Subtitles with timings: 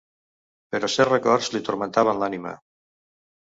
[0.75, 2.57] Però certs records li turmentaven l'ànima.